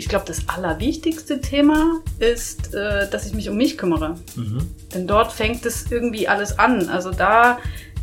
[0.00, 4.14] ich glaube, das allerwichtigste Thema ist, äh, dass ich mich um mich kümmere.
[4.34, 4.74] Mhm.
[4.94, 6.88] Denn dort fängt es irgendwie alles an.
[6.88, 7.58] Also da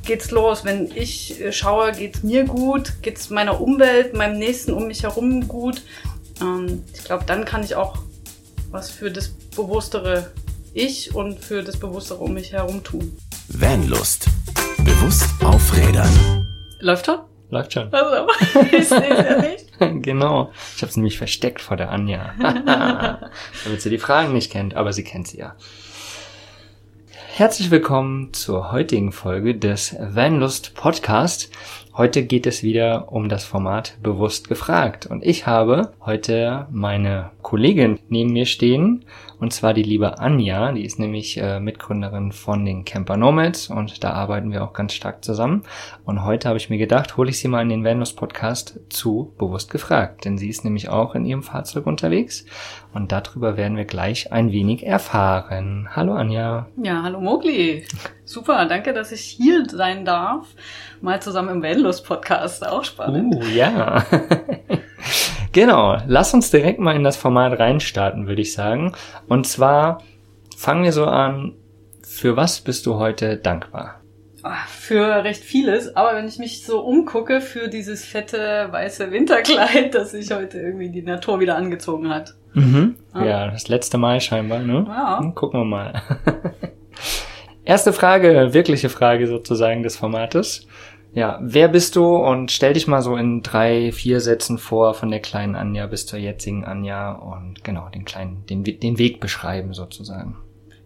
[0.05, 0.63] geht's los.
[0.63, 5.47] Wenn ich äh, schaue, geht's mir gut, geht's meiner Umwelt, meinem Nächsten um mich herum
[5.47, 5.81] gut.
[6.39, 7.97] Ähm, ich glaube, dann kann ich auch
[8.69, 10.29] was für das bewusstere
[10.75, 13.17] Ich und für das bewusstere um mich herum tun.
[13.47, 14.27] Vanlust.
[14.83, 16.45] Bewusst aufrädern.
[16.79, 17.19] Läuft schon?
[17.49, 17.91] Läuft schon.
[17.91, 18.27] Also,
[18.71, 19.66] ich sehe es ja nicht.
[20.07, 20.51] Genau.
[20.75, 22.33] Ich habe es nämlich versteckt vor der Anja.
[23.63, 25.55] Damit sie die Fragen nicht kennt, aber sie kennt sie ja.
[27.37, 31.51] Herzlich willkommen zur heutigen Folge des Vanlust Podcast.
[31.95, 35.05] Heute geht es wieder um das Format Bewusst gefragt.
[35.05, 39.05] Und ich habe heute meine Kollegin neben mir stehen,
[39.39, 44.03] und zwar die liebe Anja, die ist nämlich äh, Mitgründerin von den Camper Nomads und
[44.03, 45.63] da arbeiten wir auch ganz stark zusammen.
[46.05, 49.33] Und heute habe ich mir gedacht, hole ich sie mal in den Venus Podcast zu
[49.37, 52.45] Bewusst gefragt, denn sie ist nämlich auch in ihrem Fahrzeug unterwegs
[52.93, 55.89] und darüber werden wir gleich ein wenig erfahren.
[55.95, 56.67] Hallo Anja.
[56.81, 57.83] Ja, hallo Mogli.
[58.23, 60.47] Super, danke, dass ich hier sein darf.
[61.01, 63.35] Mal zusammen im Venus Podcast, auch spannend.
[63.37, 64.05] Oh, ja.
[65.53, 68.93] Genau, lass uns direkt mal in das Format reinstarten, würde ich sagen.
[69.27, 70.03] Und zwar
[70.55, 71.55] fangen wir so an,
[72.03, 74.01] für was bist du heute dankbar?
[74.43, 79.93] Ah, für recht vieles, aber wenn ich mich so umgucke, für dieses fette weiße Winterkleid,
[79.95, 82.35] das sich heute irgendwie die Natur wieder angezogen hat.
[82.53, 82.95] Mhm.
[83.13, 83.25] Ah.
[83.25, 84.85] Ja, das letzte Mal scheinbar, ne?
[84.87, 85.31] Ja.
[85.33, 86.01] Gucken wir mal.
[87.67, 90.65] Erste Frage, wirkliche Frage sozusagen des Formates.
[91.11, 95.11] Ja, wer bist du und stell dich mal so in drei, vier Sätzen vor von
[95.11, 99.73] der kleinen Anja bis zur jetzigen Anja und genau den kleinen, den, den Weg beschreiben
[99.73, 100.37] sozusagen.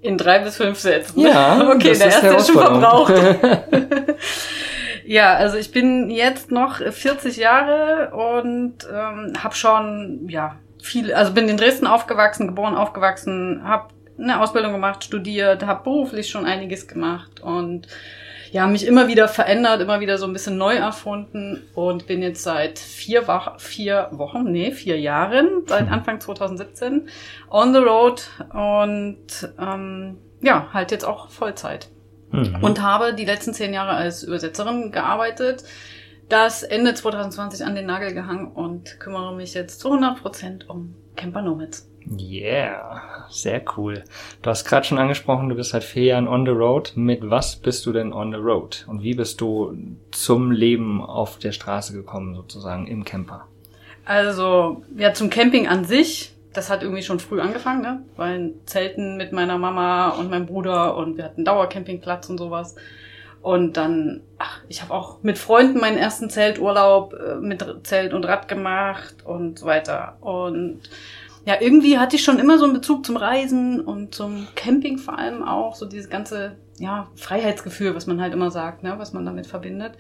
[0.02, 1.20] In drei bis fünf Sätzen.
[1.20, 3.14] Ja, okay, der erste ist schon verbraucht.
[5.06, 11.32] ja, also ich bin jetzt noch 40 Jahre und ähm, habe schon ja viel, also
[11.32, 13.90] bin in Dresden aufgewachsen, geboren, aufgewachsen, habe
[14.22, 17.88] eine Ausbildung gemacht, studiert, habe beruflich schon einiges gemacht und
[18.52, 22.44] ja, mich immer wieder verändert, immer wieder so ein bisschen neu erfunden und bin jetzt
[22.44, 25.88] seit vier, Wochen, vier Wochen, nee, vier Jahren, seit.
[25.92, 27.08] Anfang 2017
[27.50, 31.88] on the road und ähm, ja, halt jetzt auch Vollzeit.
[32.32, 32.58] Mhm.
[32.62, 35.64] Und habe die letzten zehn Jahre als Übersetzerin gearbeitet,
[36.32, 40.96] das Ende 2020 an den Nagel gehangen und kümmere mich jetzt zu 100 Prozent um
[41.16, 41.90] Camper Nomads.
[42.18, 44.04] Yeah, sehr cool.
[44.42, 46.94] Du hast gerade schon angesprochen, du bist seit vier Jahren on the road.
[46.96, 48.86] Mit was bist du denn on the road?
[48.88, 49.76] Und wie bist du
[50.12, 53.48] zum Leben auf der Straße gekommen, sozusagen im Camper?
[54.06, 58.04] Also, ja, zum Camping an sich, das hat irgendwie schon früh angefangen, ne?
[58.16, 62.76] Weil Zelten mit meiner Mama und meinem Bruder und wir hatten Dauercampingplatz und sowas.
[63.42, 68.26] Und dann, ach, ich habe auch mit Freunden meinen ersten Zelturlaub äh, mit Zelt und
[68.26, 70.18] Rad gemacht und so weiter.
[70.22, 70.82] Und
[71.46, 75.18] ja, irgendwie hatte ich schon immer so einen Bezug zum Reisen und zum Camping vor
[75.18, 79.26] allem auch, so dieses ganze, ja, Freiheitsgefühl, was man halt immer sagt, ne, was man
[79.26, 79.94] damit verbindet.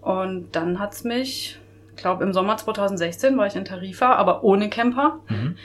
[0.00, 1.58] Und dann hat's mich,
[1.94, 5.20] ich glaube im Sommer 2016 war ich in Tarifa, aber ohne Camper.
[5.28, 5.56] Mhm.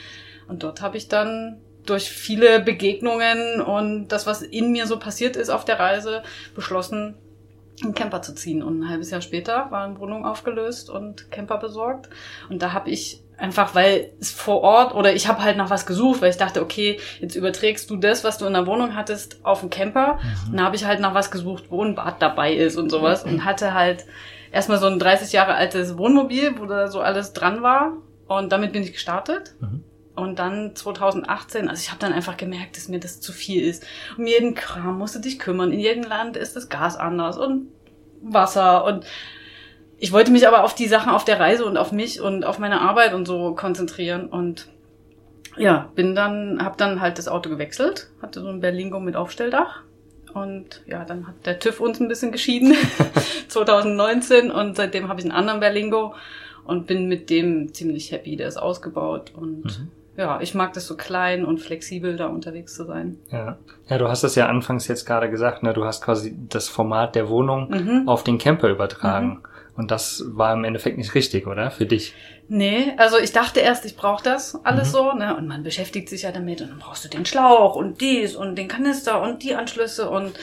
[0.46, 1.58] Und dort habe ich dann
[1.90, 6.22] durch viele Begegnungen und das, was in mir so passiert ist auf der Reise,
[6.54, 7.16] beschlossen,
[7.82, 8.62] einen Camper zu ziehen.
[8.62, 12.08] Und ein halbes Jahr später war eine Wohnung aufgelöst und Camper besorgt.
[12.48, 15.86] Und da habe ich Einfach weil es vor Ort oder ich habe halt nach was
[15.86, 19.42] gesucht, weil ich dachte, okay, jetzt überträgst du das, was du in der Wohnung hattest,
[19.46, 20.18] auf den Camper.
[20.48, 20.56] Mhm.
[20.56, 23.24] Dann habe ich halt nach was gesucht, wo ein Bad dabei ist und sowas.
[23.24, 24.04] Und hatte halt
[24.52, 27.94] erstmal so ein 30 Jahre altes Wohnmobil, wo da so alles dran war.
[28.28, 29.54] Und damit bin ich gestartet.
[29.58, 29.84] Mhm.
[30.14, 33.86] Und dann 2018, also ich habe dann einfach gemerkt, dass mir das zu viel ist.
[34.18, 35.72] Um jeden Kram musst du dich kümmern.
[35.72, 37.68] In jedem Land ist das Gas anders und
[38.20, 39.06] Wasser und
[39.98, 42.58] ich wollte mich aber auf die Sachen auf der Reise und auf mich und auf
[42.58, 44.68] meine Arbeit und so konzentrieren und
[45.56, 49.82] ja, bin dann, hab dann halt das Auto gewechselt, hatte so ein Berlingo mit Aufstelldach
[50.32, 52.74] und ja, dann hat der TÜV uns ein bisschen geschieden
[53.48, 56.14] 2019 und seitdem habe ich einen anderen Berlingo
[56.64, 58.36] und bin mit dem ziemlich happy.
[58.36, 59.88] Der ist ausgebaut und mhm.
[60.20, 63.18] Ja, ich mag das so klein und flexibel da unterwegs zu sein.
[63.30, 63.56] Ja,
[63.88, 65.72] ja, du hast es ja anfangs jetzt gerade gesagt, ne?
[65.72, 68.08] Du hast quasi das Format der Wohnung mhm.
[68.08, 69.28] auf den Camper übertragen.
[69.28, 69.42] Mhm.
[69.76, 71.70] Und das war im Endeffekt nicht richtig, oder?
[71.70, 72.14] Für dich?
[72.48, 74.92] Nee, also ich dachte erst, ich brauche das alles mhm.
[74.92, 75.34] so, ne?
[75.36, 78.56] Und man beschäftigt sich ja damit und dann brauchst du den Schlauch und dies und
[78.56, 80.38] den Kanister und die Anschlüsse und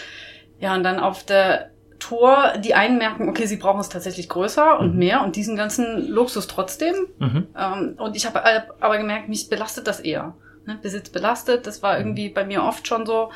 [0.59, 4.79] ja, und dann auf der Tour, die einen merken, okay, sie brauchen es tatsächlich größer
[4.79, 4.99] und mhm.
[4.99, 6.95] mehr und diesen ganzen Luxus trotzdem.
[7.19, 7.47] Mhm.
[7.57, 8.44] Ähm, und ich habe
[8.79, 10.35] aber gemerkt, mich belastet das eher.
[10.65, 10.77] Ne?
[10.81, 11.99] Besitz belastet, das war mhm.
[12.01, 13.31] irgendwie bei mir oft schon so.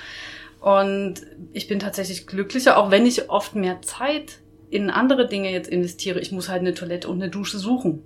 [0.60, 1.16] Und
[1.54, 6.20] ich bin tatsächlich glücklicher, auch wenn ich oft mehr Zeit in andere Dinge jetzt investiere.
[6.20, 8.04] Ich muss halt eine Toilette und eine Dusche suchen.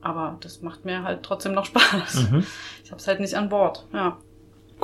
[0.00, 2.30] aber das macht mir halt trotzdem noch Spaß.
[2.30, 2.46] Mhm.
[2.84, 3.86] Ich habe es halt nicht an Bord.
[3.92, 4.18] Ja.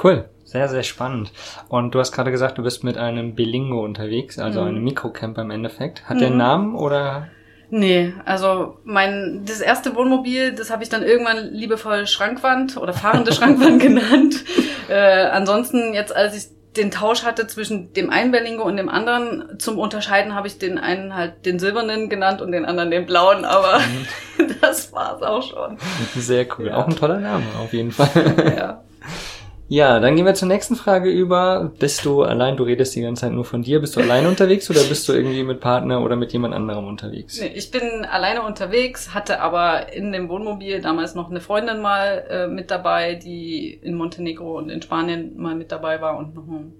[0.03, 1.33] Cool, sehr, sehr spannend.
[1.69, 4.69] Und du hast gerade gesagt, du bist mit einem Belingo unterwegs, also Mhm.
[4.69, 6.09] einem Mikrocamper im Endeffekt.
[6.09, 6.39] Hat der einen Mhm.
[6.43, 7.29] Namen oder?
[7.71, 13.33] Nee, also mein das erste Wohnmobil, das habe ich dann irgendwann liebevoll Schrankwand oder fahrende
[13.33, 14.45] Schrankwand genannt.
[14.89, 16.45] Äh, ansonsten jetzt, als ich
[16.77, 20.77] den Tausch hatte zwischen dem einen Berlingo und dem anderen, zum Unterscheiden habe ich den
[20.79, 23.81] einen halt den silbernen genannt und den anderen den blauen, aber
[24.61, 25.79] das war's auch schon.
[26.17, 26.67] Sehr cool.
[26.67, 26.77] Ja.
[26.77, 28.55] Auch ein toller Name, auf jeden Fall.
[28.57, 28.83] Ja.
[29.69, 31.73] Ja, dann gehen wir zur nächsten Frage über.
[31.79, 34.69] Bist du allein, du redest die ganze Zeit nur von dir, bist du allein unterwegs
[34.69, 37.41] oder bist du irgendwie mit Partner oder mit jemand anderem unterwegs?
[37.41, 42.25] Nee, ich bin alleine unterwegs, hatte aber in dem Wohnmobil damals noch eine Freundin mal
[42.29, 46.47] äh, mit dabei, die in Montenegro und in Spanien mal mit dabei war und noch
[46.47, 46.75] einen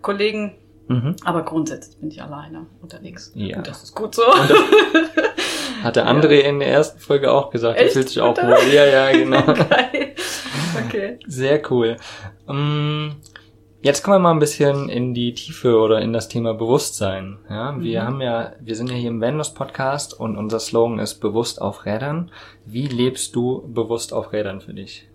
[0.00, 0.54] Kollegen.
[0.88, 1.16] Mhm.
[1.24, 3.32] Aber grundsätzlich bin ich alleine unterwegs.
[3.34, 3.58] Ja.
[3.58, 4.22] Und das ist gut so.
[5.82, 7.92] Hat der André in der ersten Folge auch gesagt, Echt?
[7.92, 8.72] fühlt sich auch wohl.
[8.72, 9.42] Ja, ja, genau.
[9.42, 10.09] Geil.
[10.86, 11.18] Okay.
[11.26, 11.96] Sehr cool.
[12.48, 13.16] Ähm,
[13.82, 17.38] Jetzt kommen wir mal ein bisschen in die Tiefe oder in das Thema Bewusstsein.
[17.48, 18.06] Ja, wir Mhm.
[18.06, 21.86] haben ja, wir sind ja hier im Vanlos Podcast und unser Slogan ist bewusst auf
[21.86, 22.30] Rädern.
[22.66, 25.08] Wie lebst du bewusst auf Rädern für dich?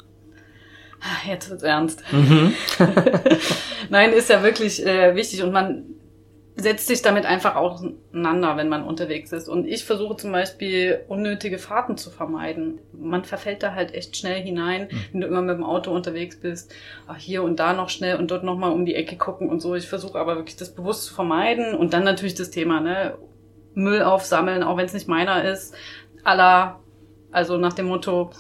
[1.28, 2.02] Jetzt wird's ernst.
[2.12, 2.54] Mhm.
[3.92, 5.84] Nein, ist ja wirklich äh, wichtig und man
[6.58, 9.50] setzt sich damit einfach auseinander, wenn man unterwegs ist.
[9.50, 12.80] Und ich versuche zum Beispiel unnötige Fahrten zu vermeiden.
[12.94, 16.74] Man verfällt da halt echt schnell hinein, wenn du immer mit dem Auto unterwegs bist.
[17.08, 19.76] Ach, hier und da noch schnell und dort nochmal um die Ecke gucken und so.
[19.76, 21.76] Ich versuche aber wirklich das bewusst zu vermeiden.
[21.76, 23.18] Und dann natürlich das Thema, ne?
[23.74, 25.76] Müll aufsammeln, auch wenn es nicht meiner ist.
[26.24, 26.80] aller,
[27.32, 28.32] also nach dem Motto,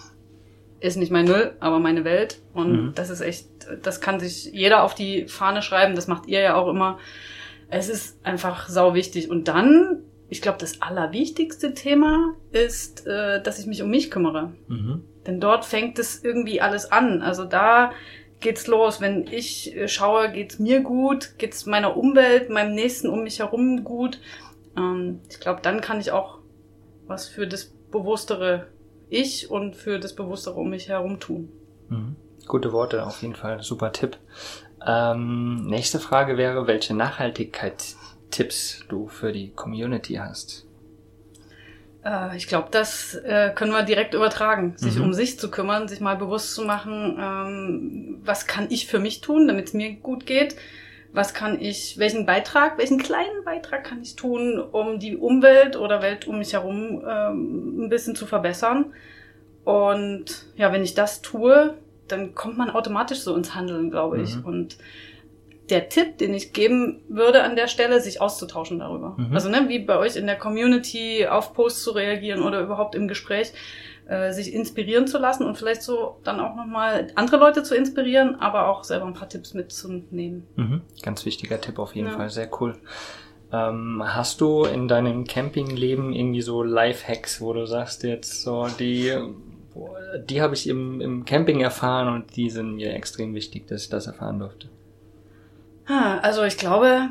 [0.79, 2.39] ist nicht mein Müll, aber meine Welt.
[2.53, 2.91] Und Mhm.
[2.95, 3.47] das ist echt,
[3.83, 5.95] das kann sich jeder auf die Fahne schreiben.
[5.95, 6.97] Das macht ihr ja auch immer.
[7.69, 9.29] Es ist einfach sau wichtig.
[9.29, 14.53] Und dann, ich glaube, das allerwichtigste Thema ist, äh, dass ich mich um mich kümmere.
[14.67, 15.03] Mhm.
[15.25, 17.21] Denn dort fängt es irgendwie alles an.
[17.21, 17.91] Also da
[18.39, 19.01] geht's los.
[19.01, 23.83] Wenn ich äh, schaue, geht's mir gut, geht's meiner Umwelt, meinem Nächsten um mich herum
[23.83, 24.19] gut.
[24.77, 26.39] Ähm, ich glaube, dann kann ich auch
[27.07, 28.67] was für das bewusstere
[29.09, 31.49] Ich und für das bewusstere um mich herum tun.
[31.89, 32.15] Mhm.
[32.47, 33.63] Gute Worte, auf jeden Fall.
[33.63, 34.17] Super Tipp.
[34.85, 40.65] Ähm, nächste Frage wäre, welche Nachhaltigkeitstipps du für die Community hast.
[42.05, 44.73] Äh, ich glaube, das äh, können wir direkt übertragen.
[44.77, 45.03] Sich Mhm.
[45.05, 49.21] um sich zu kümmern, sich mal bewusst zu machen, ähm, was kann ich für mich
[49.21, 50.55] tun, damit es mir gut geht.
[51.13, 56.01] Was kann ich, welchen Beitrag, welchen kleinen Beitrag kann ich tun, um die Umwelt oder
[56.01, 58.93] Welt um mich herum ähm, ein bisschen zu verbessern?
[59.63, 61.73] Und ja, wenn ich das tue,
[62.07, 64.35] dann kommt man automatisch so ins Handeln, glaube ich.
[64.35, 64.45] Mhm.
[64.45, 64.77] Und
[65.69, 69.15] der Tipp, den ich geben würde an der Stelle, sich auszutauschen darüber.
[69.17, 69.33] Mhm.
[69.33, 73.07] Also ne, wie bei euch in der Community auf Posts zu reagieren oder überhaupt im
[73.07, 73.51] Gespräch,
[74.07, 78.35] äh, sich inspirieren zu lassen und vielleicht so dann auch nochmal andere Leute zu inspirieren,
[78.35, 80.45] aber auch selber ein paar Tipps mitzunehmen.
[80.55, 80.81] Mhm.
[81.01, 82.15] Ganz wichtiger Tipp auf jeden Ja.
[82.15, 82.75] Fall, sehr cool.
[83.51, 89.13] Ähm, hast du in deinem Campingleben irgendwie so Lifehacks, wo du sagst jetzt so, die,
[90.29, 93.89] die habe ich im, im Camping erfahren und die sind mir extrem wichtig, dass ich
[93.89, 94.69] das erfahren durfte.
[95.87, 97.09] Also ich glaube,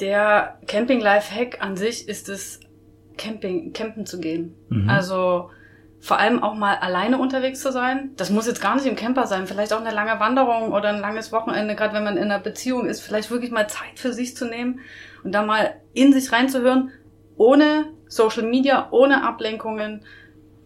[0.00, 2.60] der Camping-Life-Hack an sich ist es,
[3.16, 4.54] Camping, campen zu gehen.
[4.68, 4.88] Mhm.
[4.88, 5.50] Also
[6.00, 8.10] vor allem auch mal alleine unterwegs zu sein.
[8.16, 11.00] Das muss jetzt gar nicht im Camper sein, vielleicht auch eine lange Wanderung oder ein
[11.00, 14.36] langes Wochenende, gerade wenn man in einer Beziehung ist, vielleicht wirklich mal Zeit für sich
[14.36, 14.80] zu nehmen
[15.24, 16.92] und da mal in sich reinzuhören,
[17.36, 20.04] ohne Social Media, ohne Ablenkungen,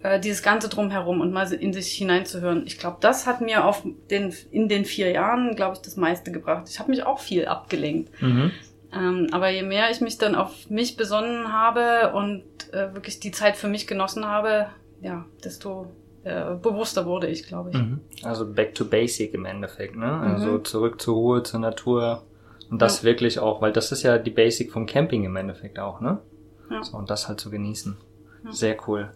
[0.02, 2.64] äh, dieses Ganze drumherum und mal in sich hineinzuhören.
[2.66, 6.32] Ich glaube, das hat mir auf den, in den vier Jahren, glaube ich, das meiste
[6.32, 6.68] gebracht.
[6.68, 8.10] Ich habe mich auch viel abgelenkt.
[8.22, 8.50] Mhm.
[8.94, 12.42] Ähm, aber je mehr ich mich dann auf mich besonnen habe und
[12.72, 14.66] äh, wirklich die Zeit für mich genossen habe,
[15.00, 15.86] ja, desto
[16.24, 17.76] äh, bewusster wurde ich, glaube ich.
[17.76, 18.00] Mhm.
[18.22, 20.12] Also back to basic im Endeffekt, ne?
[20.20, 20.64] Also Mhm.
[20.64, 22.22] zurück zur Ruhe, zur Natur.
[22.70, 23.04] Und das Ja.
[23.04, 26.18] wirklich auch, weil das ist ja die Basic vom Camping im Endeffekt auch, ne?
[26.70, 26.82] Ja.
[26.84, 27.96] So, und das halt zu genießen.
[28.44, 28.52] Ja.
[28.52, 29.10] Sehr cool.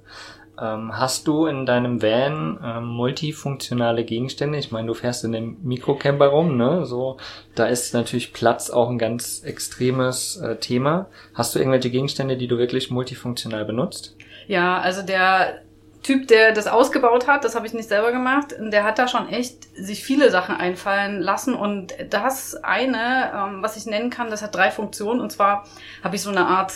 [0.60, 4.58] Ähm, hast du in deinem Van ähm, multifunktionale Gegenstände?
[4.58, 6.86] Ich meine, du fährst in dem Mikrocamper rum, ne?
[6.86, 7.18] So,
[7.54, 11.06] da ist natürlich Platz auch ein ganz extremes äh, Thema.
[11.34, 14.16] Hast du irgendwelche Gegenstände, die du wirklich multifunktional benutzt?
[14.46, 15.62] Ja, also der
[16.02, 19.28] Typ, der das ausgebaut hat, das habe ich nicht selber gemacht, der hat da schon
[19.28, 21.52] echt sich viele Sachen einfallen lassen.
[21.52, 25.20] Und das eine, ähm, was ich nennen kann, das hat drei Funktionen.
[25.20, 25.64] Und zwar
[26.04, 26.72] habe ich so eine Art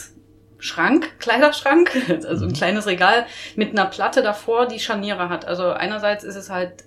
[0.61, 1.90] Schrank, Kleiderschrank,
[2.26, 2.55] also ein Mhm.
[2.55, 3.26] kleines Regal
[3.57, 5.45] mit einer Platte davor, die Scharniere hat.
[5.47, 6.85] Also einerseits ist es halt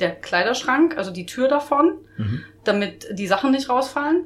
[0.00, 2.44] der Kleiderschrank, also die Tür davon, Mhm.
[2.64, 4.24] damit die Sachen nicht rausfallen.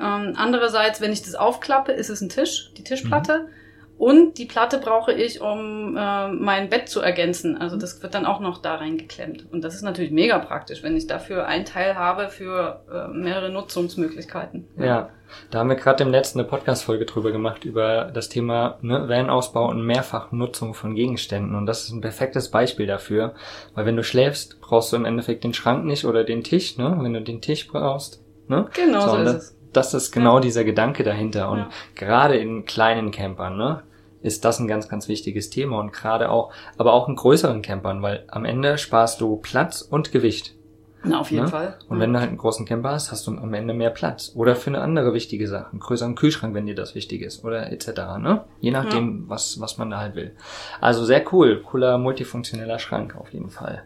[0.00, 3.48] Ähm, andererseits, wenn ich das aufklappe, ist es ein Tisch, die Tischplatte.
[3.96, 7.56] Und die Platte brauche ich, um äh, mein Bett zu ergänzen.
[7.56, 9.46] Also das wird dann auch noch da reingeklemmt.
[9.52, 13.50] Und das ist natürlich mega praktisch, wenn ich dafür ein Teil habe für äh, mehrere
[13.50, 14.66] Nutzungsmöglichkeiten.
[14.78, 15.10] Ja,
[15.50, 19.68] da haben wir gerade im letzten eine Podcast-Folge drüber gemacht, über das Thema ne, Van-Ausbau
[19.68, 21.54] und Mehrfachnutzung von Gegenständen.
[21.54, 23.34] Und das ist ein perfektes Beispiel dafür.
[23.74, 26.78] Weil wenn du schläfst, brauchst du im Endeffekt den Schrank nicht oder den Tisch.
[26.78, 26.96] Ne?
[27.00, 28.68] Wenn du den Tisch brauchst, ne?
[28.74, 29.53] Genau so, so ist es.
[29.76, 30.40] Das ist genau Ja.
[30.40, 31.50] dieser Gedanke dahinter.
[31.50, 31.68] Und Ja.
[31.94, 33.82] gerade in kleinen Campern, ne?
[34.22, 38.00] ist das ein ganz, ganz wichtiges Thema und gerade auch, aber auch in größeren Campern,
[38.00, 40.54] weil am Ende sparst du Platz und Gewicht.
[41.02, 41.50] Na, auf jeden Ne?
[41.50, 41.78] Fall.
[41.90, 44.32] Und wenn du halt einen großen Camper hast, hast du am Ende mehr Platz.
[44.34, 45.66] Oder für eine andere wichtige Sache.
[45.70, 47.44] Einen größeren Kühlschrank, wenn dir das wichtig ist.
[47.44, 47.88] Oder etc.
[48.18, 48.44] Ne?
[48.60, 50.32] Je nachdem, was, was man da halt will.
[50.80, 51.60] Also sehr cool.
[51.60, 53.82] Cooler multifunktioneller Schrank auf jeden Fall.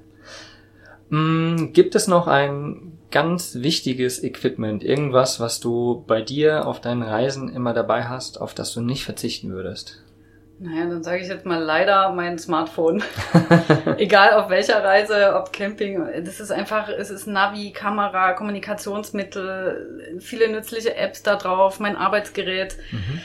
[1.10, 4.84] Mm, gibt es noch ein ganz wichtiges Equipment?
[4.84, 9.04] Irgendwas, was du bei dir auf deinen Reisen immer dabei hast, auf das du nicht
[9.04, 10.02] verzichten würdest?
[10.60, 13.02] Naja, dann sage ich jetzt mal leider mein Smartphone.
[13.96, 20.50] Egal auf welcher Reise, ob Camping, das ist einfach, es ist Navi, Kamera, Kommunikationsmittel, viele
[20.50, 22.76] nützliche Apps da drauf, mein Arbeitsgerät.
[22.90, 23.20] Mhm.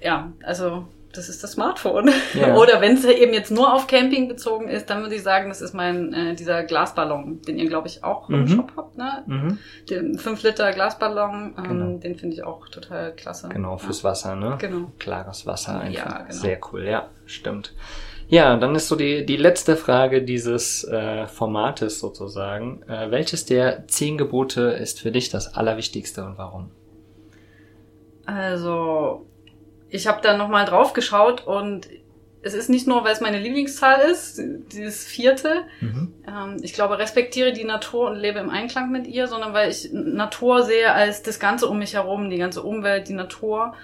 [0.00, 0.88] Ja, also
[1.18, 2.10] das ist das Smartphone.
[2.34, 2.54] Ja.
[2.56, 5.60] Oder wenn es eben jetzt nur auf Camping bezogen ist, dann würde ich sagen, das
[5.60, 8.48] ist mein äh, dieser Glasballon, den ihr glaube ich auch im Mhm.
[8.48, 9.24] Shop habt, ne?
[9.26, 9.58] Mhm.
[9.90, 11.98] Den 5 Liter Glasballon, ähm, Genau.
[11.98, 13.48] den finde ich auch total klasse.
[13.50, 14.46] Genau, fürs Wasser, ne?
[14.50, 14.92] Ja, genau.
[14.98, 16.06] Klares Wasser einfach.
[16.06, 16.30] Ja, genau.
[16.32, 17.74] Sehr cool, ja, stimmt.
[18.30, 22.82] Ja, dann ist so die, die letzte Frage dieses äh, Formates sozusagen.
[22.86, 26.70] Äh, welches der zehn Gebote ist für dich das Allerwichtigste und warum?
[28.26, 29.26] Also,
[29.90, 31.88] ich habe da nochmal drauf geschaut und
[32.42, 34.40] es ist nicht nur, weil es meine Lieblingszahl ist,
[34.72, 35.64] dieses vierte.
[35.80, 36.14] Mhm.
[36.26, 39.90] Ähm, ich glaube, respektiere die Natur und lebe im Einklang mit ihr, sondern weil ich
[39.92, 43.74] Natur sehe als das Ganze um mich herum, die ganze Umwelt, die Natur.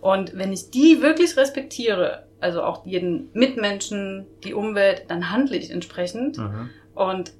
[0.00, 5.70] Und wenn ich die wirklich respektiere, also auch jeden Mitmenschen, die Umwelt, dann handle ich
[5.70, 6.38] entsprechend.
[6.38, 6.70] Mhm.
[6.94, 7.32] Und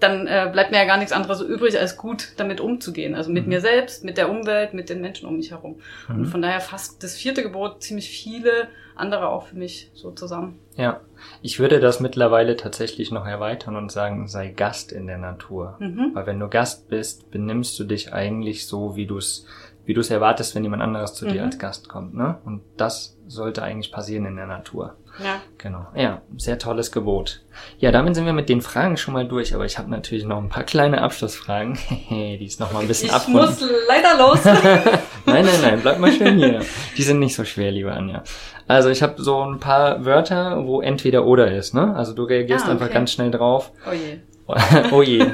[0.00, 3.14] dann äh, bleibt mir ja gar nichts anderes übrig, als gut damit umzugehen.
[3.14, 3.50] Also mit Mhm.
[3.50, 5.80] mir selbst, mit der Umwelt, mit den Menschen um mich herum.
[6.08, 6.24] Und Mhm.
[6.26, 10.58] von daher fasst das vierte Gebot ziemlich viele andere auch für mich so zusammen.
[10.76, 11.00] Ja,
[11.40, 15.76] ich würde das mittlerweile tatsächlich noch erweitern und sagen, sei Gast in der Natur.
[15.78, 16.10] Mhm.
[16.14, 19.46] Weil wenn du Gast bist, benimmst du dich eigentlich so, wie du es
[19.86, 21.46] wie du es erwartest, wenn jemand anderes zu dir Mhm.
[21.46, 22.14] als Gast kommt.
[22.14, 22.36] Ne?
[22.44, 24.94] Und das sollte eigentlich passieren in der Natur.
[25.22, 25.40] Ja.
[25.58, 25.86] Genau.
[25.94, 27.40] Ja, sehr tolles Gebot.
[27.78, 30.38] Ja, damit sind wir mit den Fragen schon mal durch, aber ich habe natürlich noch
[30.38, 31.78] ein paar kleine Abschlussfragen,
[32.10, 33.40] die ist noch mal ein bisschen Ich abrunden.
[33.46, 34.44] muss leider los.
[35.26, 36.60] nein, nein, nein, bleib mal schön hier.
[36.96, 38.22] Die sind nicht so schwer, liebe Anja.
[38.66, 41.94] Also ich habe so ein paar Wörter, wo entweder oder ist, ne?
[41.96, 42.94] Also du reagierst Ah, einfach okay.
[42.94, 43.72] ganz schnell drauf.
[43.86, 44.18] oh je.
[44.92, 45.26] oh je.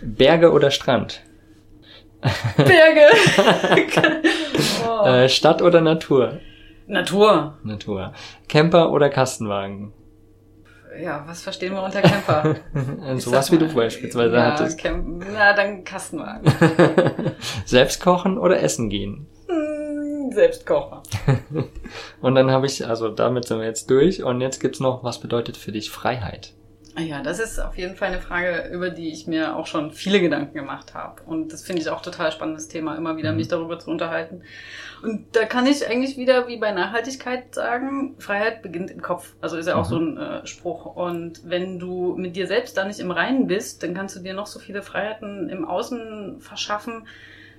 [0.00, 1.20] Berge oder Strand?
[2.56, 3.06] Berge.
[4.88, 5.28] oh.
[5.28, 6.38] Stadt oder Natur?
[6.88, 7.58] Natur.
[7.62, 8.14] Natur.
[8.48, 9.92] Camper oder Kastenwagen?
[11.00, 12.56] Ja, was verstehen wir unter Camper?
[13.18, 14.78] Sowas wie du beispielsweise ja, hattest.
[14.78, 16.50] Camp na, dann Kastenwagen.
[17.66, 19.26] Selbst kochen oder essen gehen?
[19.48, 21.02] Hm, Selbstkocher.
[22.22, 24.24] Und dann habe ich, also damit sind wir jetzt durch.
[24.24, 26.54] Und jetzt gibt's noch, was bedeutet für dich Freiheit?
[26.98, 29.92] Ah Ja, das ist auf jeden Fall eine Frage, über die ich mir auch schon
[29.92, 31.22] viele Gedanken gemacht habe.
[31.26, 33.36] Und das finde ich auch total spannendes Thema, immer wieder Mhm.
[33.36, 34.42] mich darüber zu unterhalten.
[35.04, 39.34] Und da kann ich eigentlich wieder wie bei Nachhaltigkeit sagen, Freiheit beginnt im Kopf.
[39.40, 39.94] Also ist ja auch Mhm.
[39.94, 40.86] so ein äh, Spruch.
[40.96, 44.34] Und wenn du mit dir selbst da nicht im Reinen bist, dann kannst du dir
[44.34, 47.06] noch so viele Freiheiten im Außen verschaffen.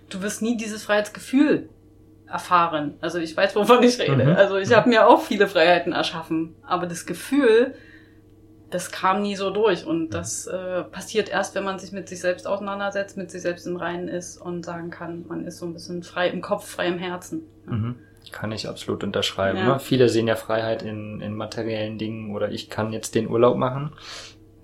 [0.10, 1.69] Du wirst nie dieses Freiheitsgefühl
[2.27, 2.96] erfahren.
[3.00, 4.25] Also ich weiß, wovon ich rede.
[4.25, 4.36] Mhm.
[4.36, 6.55] Also ich habe mir auch viele Freiheiten erschaffen.
[6.67, 7.74] Aber das Gefühl,
[8.69, 9.85] das kam nie so durch.
[9.85, 13.65] Und das äh, passiert erst, wenn man sich mit sich selbst auseinandersetzt, mit sich selbst
[13.67, 16.88] im Reinen ist und sagen kann, man ist so ein bisschen frei im Kopf, frei
[16.88, 17.43] im Herzen.
[17.65, 17.95] Mhm.
[18.31, 19.57] Kann ich absolut unterschreiben.
[19.57, 19.73] Ja.
[19.73, 19.79] Ne?
[19.79, 23.93] Viele sehen ja Freiheit in, in materiellen Dingen oder ich kann jetzt den Urlaub machen.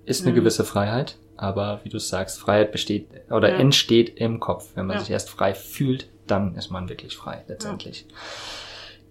[0.05, 0.35] Ist eine Mhm.
[0.35, 3.55] gewisse Freiheit, aber wie du sagst, Freiheit besteht oder Ja.
[3.57, 4.69] entsteht im Kopf.
[4.75, 4.99] Wenn man Ja.
[5.01, 8.05] sich erst frei fühlt, dann ist man wirklich frei letztendlich.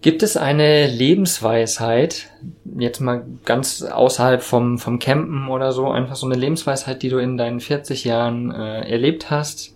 [0.05, 2.29] Gibt es eine Lebensweisheit,
[2.77, 7.17] jetzt mal ganz außerhalb vom, vom Campen oder so, einfach so eine Lebensweisheit, die du
[7.17, 9.75] in deinen 40 Jahren äh, erlebt hast,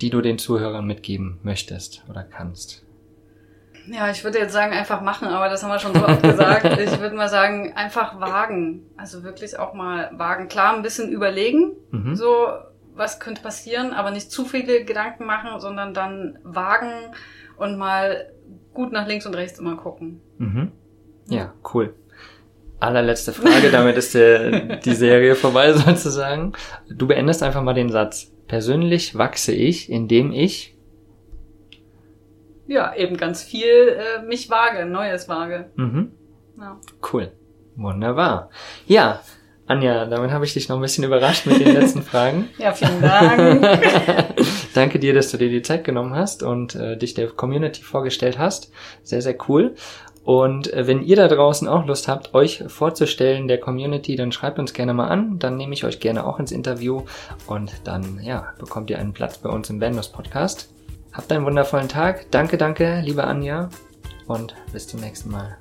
[0.00, 2.82] die du den Zuhörern mitgeben möchtest oder kannst?
[3.86, 6.64] Ja, ich würde jetzt sagen, einfach machen, aber das haben wir schon so oft gesagt.
[6.80, 8.82] Ich würde mal sagen, einfach wagen.
[8.96, 10.48] Also wirklich auch mal wagen.
[10.48, 12.16] Klar, ein bisschen überlegen, Mhm.
[12.16, 12.48] so
[12.96, 16.90] was könnte passieren, aber nicht zu viele Gedanken machen, sondern dann wagen
[17.58, 18.32] und mal
[18.78, 20.20] gut nach links und rechts immer gucken.
[20.38, 20.70] Mhm.
[21.28, 21.94] Ja, cool.
[22.78, 26.52] Allerletzte Frage, damit ist der, die Serie vorbei sozusagen.
[26.88, 28.30] Du beendest einfach mal den Satz.
[28.46, 30.76] Persönlich wachse ich, indem ich.
[32.68, 33.66] Ja, eben ganz viel
[33.98, 35.70] äh, mich wage, Neues wage.
[35.74, 36.12] Mhm.
[36.56, 36.78] Ja.
[37.12, 37.32] Cool.
[37.74, 38.48] Wunderbar.
[38.86, 39.22] Ja,
[39.66, 42.48] Anja, damit habe ich dich noch ein bisschen überrascht mit den letzten Fragen.
[42.58, 43.60] ja, vielen Dank.
[44.78, 48.38] Danke dir, dass du dir die Zeit genommen hast und äh, dich der Community vorgestellt
[48.38, 48.70] hast.
[49.02, 49.74] Sehr, sehr cool.
[50.22, 54.60] Und äh, wenn ihr da draußen auch Lust habt, euch vorzustellen der Community, dann schreibt
[54.60, 55.40] uns gerne mal an.
[55.40, 57.02] Dann nehme ich euch gerne auch ins Interview
[57.48, 60.72] und dann, ja, bekommt ihr einen Platz bei uns im Vanlos Podcast.
[61.12, 62.30] Habt einen wundervollen Tag.
[62.30, 63.70] Danke, danke, liebe Anja.
[64.28, 65.58] Und bis zum nächsten Mal.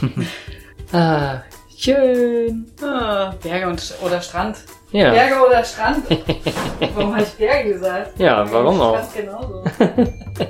[0.92, 1.42] ah,
[1.76, 2.64] schön.
[2.80, 4.56] Ah, Berge und, oder Strand.
[4.96, 5.10] Ja.
[5.10, 6.04] Berge oder Strand?
[6.94, 8.18] warum habe ich Berge gesagt?
[8.18, 8.96] Ja, warum auch?
[8.96, 9.64] Strand genauso.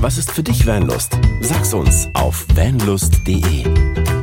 [0.00, 1.16] Was ist für dich Vanlust?
[1.40, 3.64] Sag's uns auf vanlust.de.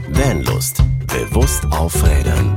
[0.10, 0.84] Vanlust.
[1.08, 2.54] Bewusst aufrädern.